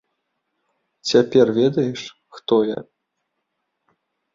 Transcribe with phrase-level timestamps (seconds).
[1.11, 2.01] Цяпер ведаеш,
[2.39, 2.79] хто я?